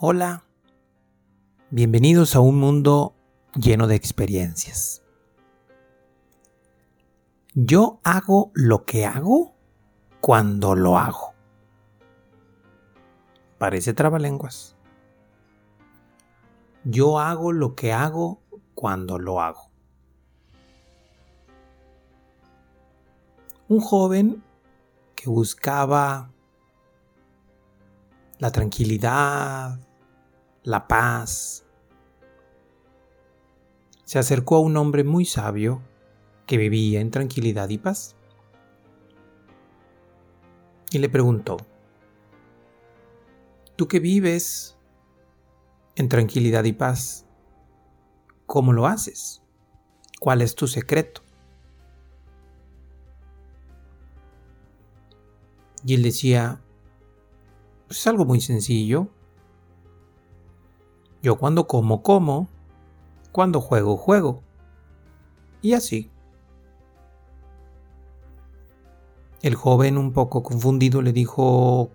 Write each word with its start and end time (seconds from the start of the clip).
Hola, 0.00 0.44
bienvenidos 1.70 2.36
a 2.36 2.40
un 2.40 2.60
mundo 2.60 3.16
lleno 3.56 3.88
de 3.88 3.96
experiencias. 3.96 5.02
Yo 7.52 7.98
hago 8.04 8.52
lo 8.54 8.84
que 8.84 9.06
hago 9.06 9.56
cuando 10.20 10.76
lo 10.76 10.98
hago. 10.98 11.34
Parece 13.58 13.92
trabalenguas. 13.92 14.76
Yo 16.84 17.18
hago 17.18 17.50
lo 17.50 17.74
que 17.74 17.92
hago 17.92 18.40
cuando 18.76 19.18
lo 19.18 19.40
hago. 19.40 19.72
Un 23.66 23.80
joven 23.80 24.44
que 25.16 25.28
buscaba 25.28 26.30
la 28.38 28.52
tranquilidad, 28.52 29.80
la 30.62 30.88
paz. 30.88 31.64
Se 34.04 34.18
acercó 34.18 34.56
a 34.56 34.60
un 34.60 34.76
hombre 34.76 35.04
muy 35.04 35.24
sabio 35.24 35.82
que 36.46 36.56
vivía 36.56 37.00
en 37.00 37.10
tranquilidad 37.10 37.68
y 37.68 37.78
paz. 37.78 38.16
Y 40.90 40.98
le 40.98 41.08
preguntó, 41.08 41.58
¿tú 43.76 43.88
que 43.88 44.00
vives 44.00 44.78
en 45.96 46.08
tranquilidad 46.08 46.64
y 46.64 46.72
paz, 46.72 47.26
cómo 48.46 48.72
lo 48.72 48.86
haces? 48.86 49.42
¿Cuál 50.18 50.40
es 50.40 50.54
tu 50.54 50.66
secreto? 50.66 51.22
Y 55.84 55.94
él 55.94 56.02
decía, 56.02 56.62
es 57.90 58.06
algo 58.06 58.24
muy 58.24 58.40
sencillo. 58.40 59.08
Yo 61.22 61.38
cuando 61.38 61.66
como, 61.66 62.02
como. 62.02 62.48
Cuando 63.32 63.60
juego, 63.60 63.96
juego. 63.96 64.42
Y 65.62 65.74
así. 65.74 66.10
El 69.42 69.54
joven, 69.54 69.98
un 69.98 70.12
poco 70.12 70.42
confundido, 70.42 71.00
le 71.02 71.12
dijo, 71.12 71.90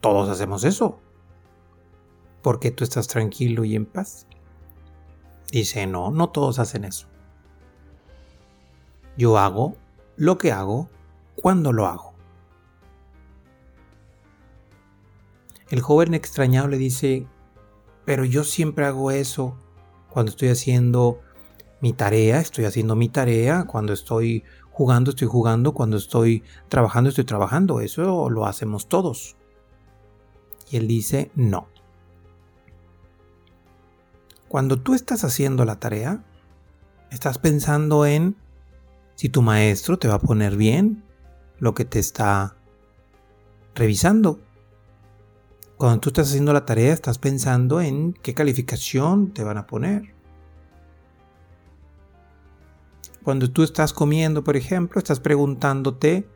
todos 0.00 0.28
hacemos 0.28 0.64
eso. 0.64 0.98
¿Por 2.42 2.60
qué 2.60 2.70
tú 2.70 2.84
estás 2.84 3.08
tranquilo 3.08 3.64
y 3.64 3.74
en 3.74 3.84
paz? 3.84 4.26
Dice, 5.50 5.86
no, 5.86 6.10
no 6.10 6.30
todos 6.30 6.58
hacen 6.58 6.84
eso. 6.84 7.06
Yo 9.16 9.38
hago 9.38 9.74
lo 10.16 10.38
que 10.38 10.52
hago 10.52 10.88
cuando 11.40 11.72
lo 11.72 11.86
hago. 11.86 12.09
El 15.70 15.80
joven 15.80 16.14
extrañado 16.14 16.68
le 16.68 16.78
dice, 16.78 17.26
pero 18.04 18.24
yo 18.24 18.44
siempre 18.44 18.86
hago 18.86 19.12
eso 19.12 19.56
cuando 20.08 20.30
estoy 20.30 20.48
haciendo 20.48 21.20
mi 21.80 21.92
tarea, 21.92 22.40
estoy 22.40 22.64
haciendo 22.64 22.96
mi 22.96 23.08
tarea, 23.08 23.64
cuando 23.64 23.92
estoy 23.92 24.44
jugando, 24.70 25.10
estoy 25.10 25.28
jugando, 25.28 25.72
cuando 25.72 25.96
estoy 25.96 26.42
trabajando, 26.68 27.10
estoy 27.10 27.24
trabajando, 27.24 27.80
eso 27.80 28.28
lo 28.28 28.46
hacemos 28.46 28.88
todos. 28.88 29.36
Y 30.70 30.76
él 30.76 30.88
dice, 30.88 31.30
no. 31.34 31.68
Cuando 34.48 34.80
tú 34.80 34.94
estás 34.94 35.22
haciendo 35.22 35.64
la 35.64 35.78
tarea, 35.78 36.24
estás 37.10 37.38
pensando 37.38 38.06
en 38.06 38.36
si 39.14 39.28
tu 39.28 39.42
maestro 39.42 39.98
te 39.98 40.08
va 40.08 40.14
a 40.14 40.20
poner 40.20 40.56
bien 40.56 41.04
lo 41.58 41.74
que 41.74 41.84
te 41.84 42.00
está 42.00 42.56
revisando. 43.74 44.40
Cuando 45.80 45.98
tú 45.98 46.10
estás 46.10 46.28
haciendo 46.28 46.52
la 46.52 46.66
tarea, 46.66 46.92
estás 46.92 47.16
pensando 47.16 47.80
en 47.80 48.12
qué 48.12 48.34
calificación 48.34 49.32
te 49.32 49.44
van 49.44 49.56
a 49.56 49.66
poner. 49.66 50.14
Cuando 53.24 53.50
tú 53.50 53.62
estás 53.62 53.94
comiendo, 53.94 54.44
por 54.44 54.58
ejemplo, 54.58 54.98
estás 54.98 55.20
preguntándote 55.20 56.28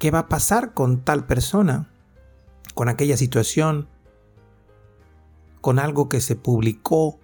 qué 0.00 0.10
va 0.10 0.18
a 0.18 0.28
pasar 0.28 0.74
con 0.74 1.04
tal 1.04 1.24
persona, 1.24 1.88
con 2.74 2.88
aquella 2.88 3.16
situación, 3.16 3.88
con 5.60 5.78
algo 5.78 6.08
que 6.08 6.20
se 6.20 6.34
publicó 6.34 7.20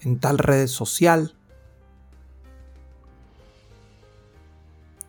en 0.00 0.18
tal 0.18 0.36
red 0.36 0.66
social. 0.66 1.37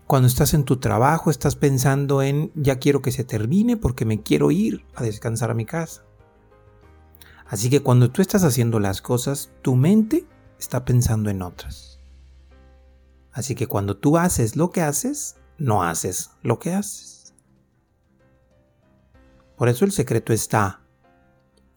Cuando 0.09 0.27
estás 0.27 0.55
en 0.55 0.63
tu 0.63 0.77
trabajo 0.77 1.29
estás 1.29 1.55
pensando 1.55 2.23
en 2.23 2.51
ya 2.55 2.79
quiero 2.79 3.03
que 3.03 3.11
se 3.11 3.23
termine 3.23 3.77
porque 3.77 4.05
me 4.05 4.23
quiero 4.23 4.49
ir 4.49 4.83
a 4.95 5.03
descansar 5.03 5.51
a 5.51 5.53
mi 5.53 5.67
casa. 5.67 6.03
Así 7.45 7.69
que 7.69 7.81
cuando 7.83 8.09
tú 8.09 8.23
estás 8.23 8.43
haciendo 8.43 8.79
las 8.79 9.03
cosas, 9.03 9.51
tu 9.61 9.75
mente 9.75 10.25
está 10.57 10.83
pensando 10.83 11.29
en 11.29 11.43
otras. 11.43 11.99
Así 13.31 13.53
que 13.53 13.67
cuando 13.67 13.97
tú 13.97 14.17
haces 14.17 14.55
lo 14.55 14.71
que 14.71 14.81
haces, 14.81 15.35
no 15.59 15.83
haces 15.83 16.31
lo 16.41 16.57
que 16.57 16.73
haces. 16.73 17.35
Por 19.57 19.69
eso 19.69 19.85
el 19.85 19.91
secreto 19.91 20.33
está 20.33 20.81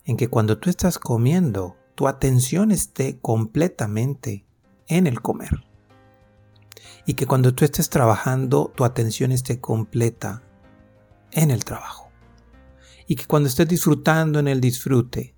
en 0.06 0.16
que 0.16 0.28
cuando 0.28 0.56
tú 0.56 0.70
estás 0.70 0.98
comiendo, 0.98 1.76
tu 1.94 2.08
atención 2.08 2.70
esté 2.70 3.20
completamente 3.20 4.46
en 4.86 5.06
el 5.06 5.20
comer 5.20 5.70
y 7.06 7.14
que 7.14 7.26
cuando 7.26 7.54
tú 7.54 7.64
estés 7.64 7.90
trabajando 7.90 8.72
tu 8.74 8.84
atención 8.84 9.32
esté 9.32 9.60
completa 9.60 10.42
en 11.30 11.50
el 11.50 11.64
trabajo. 11.64 12.10
Y 13.06 13.16
que 13.16 13.26
cuando 13.26 13.48
estés 13.48 13.68
disfrutando 13.68 14.38
en 14.38 14.48
el 14.48 14.60
disfrute, 14.60 15.34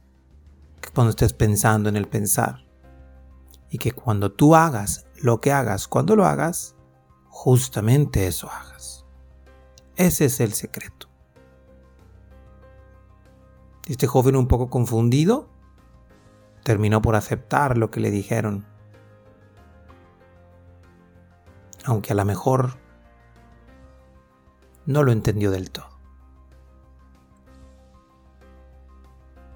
que 0.80 0.90
cuando 0.90 1.10
estés 1.10 1.32
pensando 1.32 1.88
en 1.88 1.96
el 1.96 2.06
pensar, 2.06 2.64
y 3.70 3.78
que 3.78 3.92
cuando 3.92 4.30
tú 4.30 4.54
hagas 4.54 5.06
lo 5.16 5.40
que 5.40 5.50
hagas, 5.50 5.88
cuando 5.88 6.14
lo 6.14 6.26
hagas, 6.26 6.76
justamente 7.28 8.26
eso 8.26 8.48
hagas. 8.48 9.04
Ese 9.96 10.26
es 10.26 10.40
el 10.40 10.52
secreto. 10.52 11.08
Este 13.86 14.06
joven 14.06 14.36
un 14.36 14.48
poco 14.48 14.70
confundido 14.70 15.50
terminó 16.62 17.02
por 17.02 17.16
aceptar 17.16 17.76
lo 17.76 17.90
que 17.90 18.00
le 18.00 18.10
dijeron 18.10 18.66
aunque 21.84 22.12
a 22.12 22.16
lo 22.16 22.24
mejor 22.24 22.78
no 24.86 25.02
lo 25.02 25.12
entendió 25.12 25.50
del 25.50 25.70
todo. 25.70 25.88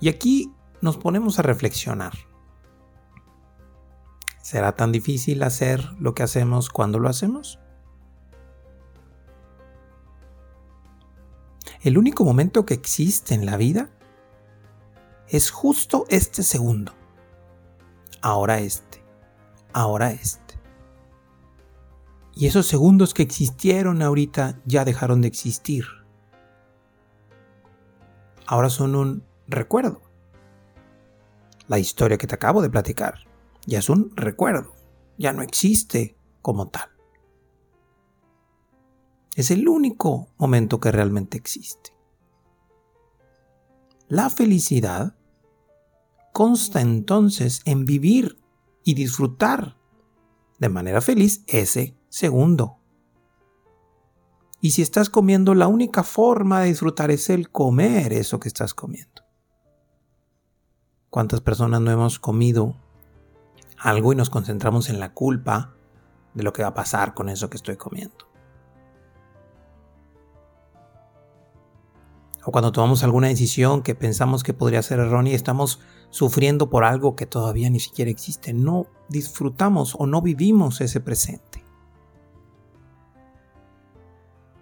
Y 0.01 0.09
aquí 0.09 0.53
nos 0.81 0.97
ponemos 0.97 1.39
a 1.39 1.43
reflexionar. 1.43 2.13
¿Será 4.43 4.75
tan 4.77 4.93
difícil 4.93 5.43
hacer 5.43 5.93
lo 5.99 6.15
que 6.15 6.23
hacemos 6.23 6.71
cuando 6.71 6.99
lo 6.99 7.09
hacemos? 7.09 7.59
El 11.83 11.99
único 11.99 12.25
momento 12.25 12.65
que 12.65 12.75
existe 12.75 13.35
en 13.35 13.45
la 13.45 13.57
vida 13.57 13.91
es 15.29 15.51
justo 15.51 16.07
este 16.09 16.43
segundo. 16.43 16.93
Ahora 18.23 18.61
este. 18.61 19.05
Ahora 19.73 20.13
este. 20.13 20.48
Y 22.39 22.47
esos 22.47 22.69
segundos 22.69 23.15
que 23.15 23.25
existieron 23.25 24.01
ahorita 24.01 24.63
ya 24.65 24.85
dejaron 24.85 25.21
de 25.23 25.27
existir. 25.27 25.85
Ahora 28.47 28.71
son 28.71 28.95
un 28.95 29.25
recuerdo. 29.49 30.01
La 31.67 31.81
historia 31.81 32.17
que 32.17 32.29
te 32.29 32.37
acabo 32.37 32.63
de 32.63 32.71
platicar 32.71 33.25
ya 33.67 33.81
es 33.81 33.91
un 33.91 34.13
recuerdo. 34.15 34.77
Ya 35.19 35.33
no 35.33 35.43
existe 35.43 36.17
como 36.41 36.69
tal. 36.69 36.89
Es 39.35 39.51
el 39.51 39.69
único 39.69 40.29
momento 40.39 40.79
que 40.79 40.93
realmente 40.93 41.37
existe. 41.37 41.93
La 44.07 44.31
felicidad 44.31 45.17
consta 46.33 46.81
entonces 46.81 47.63
en 47.65 47.85
vivir 47.85 48.39
y 48.85 48.95
disfrutar 48.95 49.77
de 50.61 50.69
manera 50.69 51.01
feliz 51.01 51.43
ese 51.49 51.98
segundo. 52.09 52.79
Y 54.61 54.73
si 54.73 54.83
estás 54.83 55.09
comiendo, 55.09 55.55
la 55.55 55.69
única 55.69 56.03
forma 56.03 56.61
de 56.61 56.69
disfrutar 56.69 57.11
es 57.11 57.31
el 57.31 57.51
comer 57.51 58.13
eso 58.13 58.41
que 58.41 58.49
estás 58.49 58.75
comiendo. 58.75 59.23
¿Cuántas 61.11 61.41
personas 61.41 61.81
no 61.81 61.91
hemos 61.91 62.19
comido 62.19 62.77
algo 63.79 64.13
y 64.13 64.17
nos 64.17 64.31
concentramos 64.31 64.91
en 64.91 64.99
la 64.99 65.15
culpa 65.15 65.75
de 66.35 66.43
lo 66.43 66.53
que 66.53 66.63
va 66.63 66.69
a 66.69 66.75
pasar 66.75 67.15
con 67.15 67.29
eso 67.29 67.49
que 67.49 67.57
estoy 67.57 67.77
comiendo? 67.77 68.29
O 72.45 72.51
cuando 72.51 72.73
tomamos 72.73 73.05
alguna 73.05 73.29
decisión 73.29 73.83
que 73.83 73.95
pensamos 73.95 74.43
que 74.43 74.55
podría 74.55 74.83
ser 74.83 74.99
errónea 75.01 75.33
y 75.33 75.37
estamos 75.37 75.81
sufriendo 76.11 76.71
por 76.71 76.85
algo 76.85 77.15
que 77.15 77.27
todavía 77.27 77.69
ni 77.71 77.79
siquiera 77.79 78.11
existe. 78.11 78.55
No 78.55 78.87
disfrutamos 79.09 79.95
o 79.99 80.07
no 80.07 80.23
vivimos 80.23 80.81
ese 80.81 81.01
presente. 81.01 81.58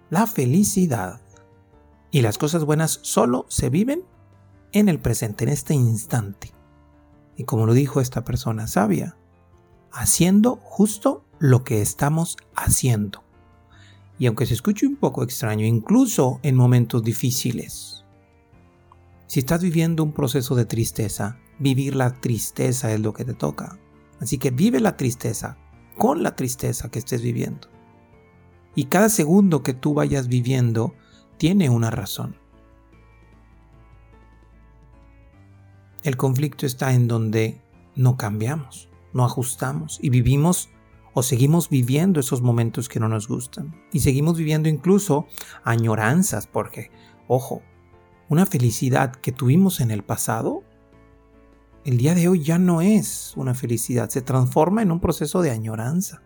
La 0.08 0.26
felicidad 0.26 1.20
Y 2.12 2.23
las 2.23 2.38
cosas 2.38 2.64
buenas 2.64 3.00
solo 3.03 3.44
se 3.49 3.69
viven 3.69 4.05
en 4.73 4.88
el 4.88 5.00
presente, 5.00 5.44
en 5.44 5.50
este 5.50 5.75
instante. 5.75 6.53
Y 7.37 7.44
como 7.44 7.67
lo 7.67 7.75
dijo 7.75 8.00
esta 8.00 8.25
persona 8.25 8.69
sabia, 8.69 9.17
haciendo 9.93 10.56
justo 10.62 11.25
lo 11.38 11.64
que 11.64 11.82
estamos 11.82 12.37
haciendo. 12.55 13.25
Y 14.19 14.26
aunque 14.26 14.47
se 14.47 14.55
escuche 14.55 14.87
un 14.87 14.97
poco 14.97 15.23
extraño, 15.23 15.67
incluso 15.67 16.38
en 16.43 16.55
momentos 16.55 17.02
difíciles, 17.02 18.05
si 19.26 19.41
estás 19.41 19.61
viviendo 19.61 20.05
un 20.05 20.12
proceso 20.12 20.55
de 20.55 20.64
tristeza, 20.64 21.38
vivir 21.59 21.97
la 21.97 22.20
tristeza 22.20 22.93
es 22.93 23.00
lo 23.00 23.12
que 23.12 23.25
te 23.25 23.35
toca. 23.35 23.79
Así 24.20 24.38
que 24.38 24.52
vive 24.52 24.81
la 24.81 24.97
tristeza 24.97 25.59
con 25.99 26.23
la 26.23 26.37
tristeza 26.37 26.91
que 26.91 27.00
estés 27.00 27.23
viviendo. 27.23 27.75
Y 28.76 28.84
cada 28.84 29.08
segundo 29.08 29.64
que 29.64 29.75
tú 29.75 29.94
vayas 29.94 30.28
viviendo 30.28 30.94
tiene 31.38 31.70
una 31.70 31.90
razón. 31.90 32.37
El 36.05 36.17
conflicto 36.17 36.67
está 36.67 36.93
en 36.93 37.08
donde 37.08 37.61
no 37.96 38.17
cambiamos, 38.17 38.88
no 39.12 39.25
ajustamos 39.25 39.99
y 40.00 40.11
vivimos 40.11 40.69
o 41.14 41.23
seguimos 41.23 41.70
viviendo 41.70 42.20
esos 42.20 42.43
momentos 42.43 42.88
que 42.90 43.00
no 43.00 43.08
nos 43.08 43.26
gustan. 43.26 43.75
Y 43.90 44.00
seguimos 44.00 44.37
viviendo 44.37 44.69
incluso 44.69 45.26
añoranzas 45.64 46.46
porque, 46.46 46.90
ojo, 47.26 47.62
una 48.28 48.44
felicidad 48.44 49.17
que 49.17 49.32
tuvimos 49.32 49.81
en 49.81 49.90
el 49.90 50.05
pasado, 50.05 50.62
el 51.87 51.96
día 51.96 52.14
de 52.14 52.28
hoy 52.28 52.43
ya 52.43 52.58
no 52.58 52.82
es 52.82 53.32
una 53.37 53.55
felicidad, 53.55 54.11
se 54.11 54.20
transforma 54.20 54.82
en 54.82 54.93
un 54.93 55.00
proceso 55.00 55.40
de 55.40 55.50
añoranza. 55.50 56.23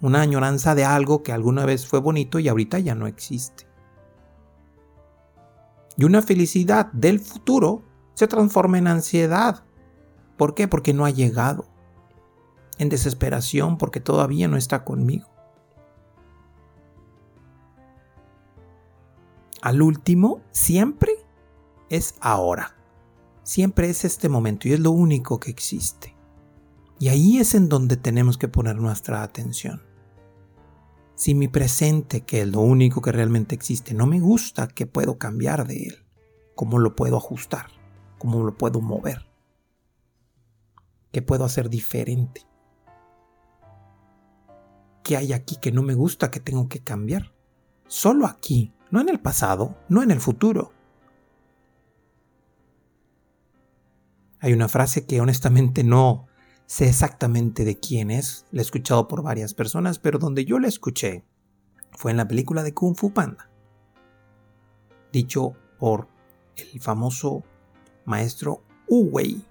Una 0.00 0.22
añoranza 0.22 0.74
de 0.74 0.84
algo 0.84 1.22
que 1.22 1.32
alguna 1.32 1.66
vez 1.66 1.86
fue 1.86 2.00
bonito 2.00 2.38
y 2.38 2.48
ahorita 2.48 2.78
ya 2.78 2.94
no 2.94 3.06
existe. 3.06 3.66
Y 5.96 6.04
una 6.04 6.22
felicidad 6.22 6.90
del 6.92 7.20
futuro 7.20 7.82
se 8.14 8.26
transforma 8.26 8.78
en 8.78 8.86
ansiedad. 8.86 9.64
¿Por 10.38 10.54
qué? 10.54 10.66
Porque 10.68 10.94
no 10.94 11.04
ha 11.04 11.10
llegado. 11.10 11.66
En 12.78 12.88
desesperación 12.88 13.76
porque 13.76 14.00
todavía 14.00 14.48
no 14.48 14.56
está 14.56 14.84
conmigo. 14.84 15.28
Al 19.60 19.82
último, 19.82 20.40
siempre 20.50 21.12
es 21.90 22.14
ahora. 22.20 22.76
Siempre 23.42 23.90
es 23.90 24.06
este 24.06 24.30
momento 24.30 24.68
y 24.68 24.72
es 24.72 24.80
lo 24.80 24.92
único 24.92 25.38
que 25.38 25.50
existe. 25.50 26.16
Y 26.98 27.08
ahí 27.08 27.38
es 27.38 27.54
en 27.54 27.68
donde 27.68 27.96
tenemos 27.98 28.38
que 28.38 28.48
poner 28.48 28.76
nuestra 28.76 29.22
atención. 29.22 29.89
Si 31.20 31.34
mi 31.34 31.48
presente, 31.48 32.22
que 32.22 32.40
es 32.40 32.48
lo 32.48 32.60
único 32.60 33.02
que 33.02 33.12
realmente 33.12 33.54
existe, 33.54 33.92
no 33.92 34.06
me 34.06 34.20
gusta, 34.20 34.68
¿qué 34.68 34.86
puedo 34.86 35.18
cambiar 35.18 35.66
de 35.66 35.88
él? 35.88 36.06
¿Cómo 36.54 36.78
lo 36.78 36.96
puedo 36.96 37.18
ajustar? 37.18 37.66
¿Cómo 38.16 38.42
lo 38.42 38.56
puedo 38.56 38.80
mover? 38.80 39.28
¿Qué 41.12 41.20
puedo 41.20 41.44
hacer 41.44 41.68
diferente? 41.68 42.46
¿Qué 45.04 45.18
hay 45.18 45.34
aquí 45.34 45.56
que 45.56 45.72
no 45.72 45.82
me 45.82 45.92
gusta 45.92 46.30
que 46.30 46.40
tengo 46.40 46.70
que 46.70 46.80
cambiar? 46.82 47.34
Solo 47.86 48.24
aquí, 48.24 48.72
no 48.90 49.02
en 49.02 49.10
el 49.10 49.20
pasado, 49.20 49.76
no 49.90 50.02
en 50.02 50.12
el 50.12 50.20
futuro. 50.20 50.72
Hay 54.38 54.54
una 54.54 54.70
frase 54.70 55.04
que 55.04 55.20
honestamente 55.20 55.84
no 55.84 56.29
sé 56.70 56.88
exactamente 56.88 57.64
de 57.64 57.80
quién 57.80 58.12
es, 58.12 58.46
la 58.52 58.60
he 58.60 58.62
escuchado 58.62 59.08
por 59.08 59.24
varias 59.24 59.54
personas, 59.54 59.98
pero 59.98 60.20
donde 60.20 60.44
yo 60.44 60.60
la 60.60 60.68
escuché 60.68 61.24
fue 61.90 62.12
en 62.12 62.16
la 62.16 62.28
película 62.28 62.62
de 62.62 62.72
Kung 62.72 62.94
Fu 62.94 63.12
Panda, 63.12 63.50
dicho 65.10 65.54
por 65.80 66.06
el 66.54 66.80
famoso 66.80 67.42
maestro 68.04 68.62
Uwei, 68.86 69.44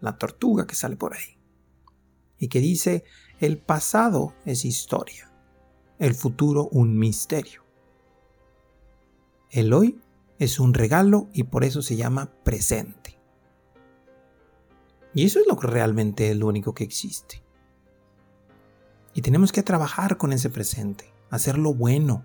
la 0.00 0.18
tortuga 0.18 0.66
que 0.66 0.74
sale 0.74 0.96
por 0.96 1.14
ahí, 1.14 1.38
y 2.36 2.48
que 2.48 2.60
dice, 2.60 3.04
el 3.38 3.56
pasado 3.56 4.34
es 4.44 4.66
historia, 4.66 5.32
el 5.98 6.14
futuro 6.14 6.68
un 6.72 6.98
misterio. 6.98 7.64
El 9.48 9.72
hoy 9.72 9.98
es 10.38 10.60
un 10.60 10.74
regalo 10.74 11.30
y 11.32 11.44
por 11.44 11.64
eso 11.64 11.80
se 11.80 11.96
llama 11.96 12.34
presente. 12.44 13.19
Y 15.14 15.24
eso 15.24 15.40
es 15.40 15.46
lo 15.46 15.56
que 15.56 15.66
realmente 15.66 16.30
es 16.30 16.36
lo 16.36 16.46
único 16.46 16.74
que 16.74 16.84
existe. 16.84 17.42
Y 19.12 19.22
tenemos 19.22 19.52
que 19.52 19.62
trabajar 19.62 20.16
con 20.16 20.32
ese 20.32 20.50
presente, 20.50 21.12
hacerlo 21.30 21.74
bueno. 21.74 22.24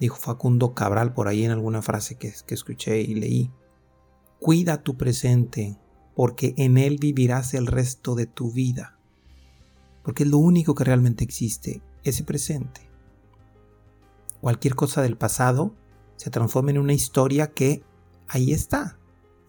Dijo 0.00 0.16
Facundo 0.16 0.74
Cabral 0.74 1.14
por 1.14 1.28
ahí 1.28 1.44
en 1.44 1.52
alguna 1.52 1.80
frase 1.80 2.16
que, 2.16 2.32
que 2.46 2.54
escuché 2.54 3.00
y 3.00 3.14
leí. 3.14 3.52
Cuida 4.40 4.82
tu 4.82 4.96
presente, 4.96 5.78
porque 6.16 6.54
en 6.56 6.76
él 6.76 6.98
vivirás 7.00 7.54
el 7.54 7.66
resto 7.66 8.16
de 8.16 8.26
tu 8.26 8.50
vida. 8.50 8.98
Porque 10.02 10.24
es 10.24 10.28
lo 10.28 10.38
único 10.38 10.74
que 10.74 10.84
realmente 10.84 11.22
existe, 11.22 11.82
ese 12.02 12.24
presente. 12.24 12.90
Cualquier 14.40 14.74
cosa 14.74 15.00
del 15.02 15.16
pasado 15.16 15.74
se 16.16 16.30
transforma 16.30 16.72
en 16.72 16.78
una 16.78 16.92
historia 16.92 17.52
que 17.52 17.82
ahí 18.28 18.52
está, 18.52 18.98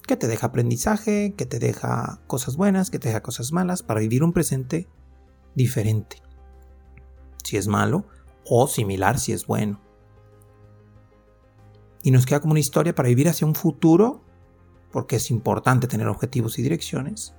que 0.05 0.17
te 0.17 0.27
deja 0.27 0.47
aprendizaje, 0.47 1.33
que 1.35 1.45
te 1.45 1.59
deja 1.59 2.21
cosas 2.27 2.57
buenas, 2.57 2.91
que 2.91 2.99
te 2.99 3.09
deja 3.09 3.21
cosas 3.21 3.51
malas, 3.51 3.83
para 3.83 3.99
vivir 3.99 4.23
un 4.23 4.33
presente 4.33 4.87
diferente. 5.55 6.21
Si 7.43 7.57
es 7.57 7.67
malo 7.67 8.05
o 8.45 8.67
similar 8.67 9.19
si 9.19 9.31
es 9.31 9.47
bueno. 9.47 9.81
Y 12.03 12.11
nos 12.11 12.25
queda 12.25 12.39
como 12.39 12.51
una 12.51 12.59
historia 12.59 12.93
para 12.93 13.09
vivir 13.09 13.29
hacia 13.29 13.47
un 13.47 13.55
futuro, 13.55 14.21
porque 14.91 15.15
es 15.15 15.31
importante 15.31 15.87
tener 15.87 16.07
objetivos 16.07 16.59
y 16.59 16.61
direcciones. 16.61 17.33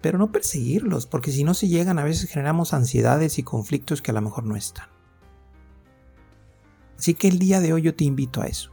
Pero 0.00 0.18
no 0.18 0.32
perseguirlos, 0.32 1.06
porque 1.06 1.30
si 1.30 1.44
no 1.44 1.54
se 1.54 1.68
llegan 1.68 2.00
a 2.00 2.04
veces 2.04 2.28
generamos 2.28 2.74
ansiedades 2.74 3.38
y 3.38 3.44
conflictos 3.44 4.02
que 4.02 4.10
a 4.10 4.14
lo 4.14 4.22
mejor 4.22 4.44
no 4.44 4.56
están. 4.56 4.88
Así 6.98 7.14
que 7.14 7.28
el 7.28 7.38
día 7.38 7.60
de 7.60 7.72
hoy 7.72 7.82
yo 7.82 7.94
te 7.94 8.04
invito 8.04 8.42
a 8.42 8.46
eso 8.46 8.71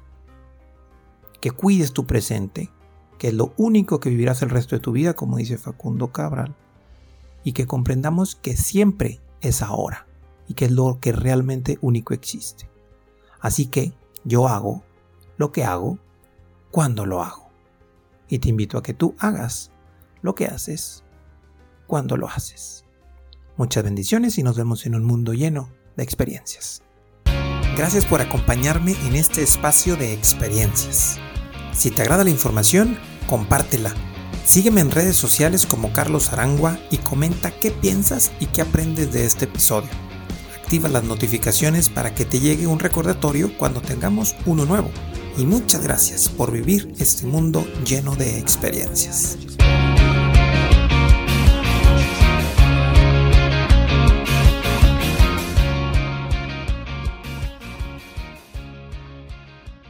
que 1.42 1.52
cuides 1.52 1.94
tu 1.94 2.06
presente, 2.06 2.70
que 3.18 3.30
es 3.30 3.34
lo 3.34 3.54
único 3.58 4.00
que 4.00 4.10
vivirás 4.10 4.42
el 4.42 4.50
resto 4.50 4.76
de 4.76 4.82
tu 4.82 4.92
vida, 4.92 5.14
como 5.14 5.38
dice 5.38 5.58
Facundo 5.58 6.12
Cabral, 6.12 6.56
y 7.44 7.54
que 7.54 7.68
comprendamos 7.68 8.36
que 8.36 8.58
siempre 8.58 9.22
es 9.42 9.62
ahora 9.62 10.08
y 10.48 10.54
que 10.54 10.66
es 10.66 10.72
lo 10.72 11.00
que 11.00 11.12
realmente 11.12 11.78
único 11.82 12.14
existe. 12.14 12.70
Así 13.40 13.68
que 13.68 13.94
yo 14.24 14.48
hago 14.48 14.84
lo 15.38 15.52
que 15.52 15.64
hago 15.64 16.00
cuando 16.72 17.06
lo 17.06 17.22
hago. 17.24 17.50
Y 18.28 18.40
te 18.40 18.50
invito 18.50 18.78
a 18.78 18.84
que 18.84 18.94
tú 18.94 19.16
hagas 19.20 19.72
lo 20.22 20.36
que 20.36 20.46
haces 20.46 21.04
cuando 21.88 22.18
lo 22.18 22.28
haces. 22.28 22.86
Muchas 23.58 23.84
bendiciones 23.84 24.38
y 24.38 24.44
nos 24.44 24.58
vemos 24.58 24.86
en 24.86 24.96
un 24.96 25.04
mundo 25.04 25.34
lleno 25.34 25.70
de 25.96 26.04
experiencias. 26.04 26.82
Gracias 27.76 28.06
por 28.06 28.22
acompañarme 28.22 28.96
en 29.08 29.16
este 29.16 29.42
espacio 29.42 29.96
de 29.96 30.14
experiencias. 30.14 31.20
Si 31.80 31.92
te 31.92 32.02
agrada 32.02 32.26
la 32.26 32.30
información, 32.30 32.98
compártela. 33.30 33.96
Sígueme 34.46 34.82
en 34.82 34.92
redes 34.92 35.16
sociales 35.16 35.66
como 35.66 35.94
Carlos 35.94 36.34
Arangua 36.34 36.78
y 36.92 36.98
comenta 36.98 37.52
qué 37.52 37.72
piensas 37.72 38.34
y 38.42 38.48
qué 38.48 38.64
aprendes 38.64 39.14
de 39.14 39.26
este 39.26 39.46
episodio. 39.46 39.90
Activa 40.62 40.90
las 40.90 41.06
notificaciones 41.06 41.88
para 41.88 42.14
que 42.14 42.26
te 42.26 42.42
llegue 42.42 42.68
un 42.68 42.80
recordatorio 42.80 43.58
cuando 43.58 43.80
tengamos 43.80 44.36
uno 44.46 44.66
nuevo. 44.66 44.92
Y 45.38 45.46
muchas 45.46 45.82
gracias 45.82 46.28
por 46.28 46.52
vivir 46.52 46.94
este 47.00 47.26
mundo 47.26 47.66
lleno 47.86 48.14
de 48.18 48.40
experiencias. 48.40 49.38